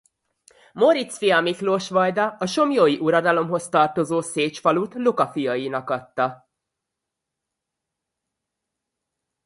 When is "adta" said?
5.89-6.49